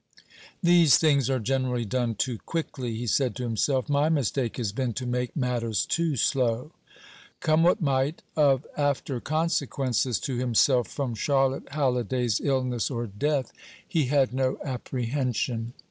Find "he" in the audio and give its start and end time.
2.95-3.05, 13.87-14.05